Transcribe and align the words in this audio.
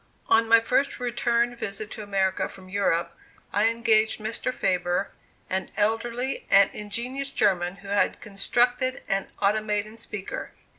On 0.29 0.47
my 0.47 0.59
first 0.59 0.99
return 0.99 1.53
visit 1.53 1.91
to 1.91 2.01
America 2.01 2.49
from 2.49 2.69
Europe, 2.69 3.15
I 3.53 3.67
engaged 3.67 4.19
Mr. 4.19 4.51
Faber, 4.51 5.11
an 5.47 5.69
elderly 5.77 6.47
and 6.49 6.71
ingenious 6.73 7.29
German, 7.29 7.75
who 7.75 7.87
had 7.89 8.19
constructed 8.19 9.03
an 9.07 9.27
automaton 9.43 9.97
speaker. 9.97 10.53